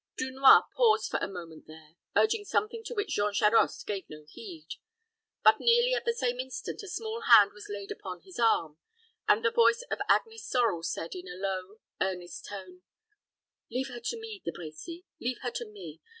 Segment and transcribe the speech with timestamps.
[0.17, 4.67] Dunois paused for a moment there, urging something to which Jean Charost gave no heed;
[5.43, 8.79] but nearly at the same instant a small hand was laid upon his arm,
[9.27, 12.81] and the voice of Agnes Sorel said, in a low, earnest tone,
[13.69, 16.01] "Leave her to me, De Brecy; leave her to me.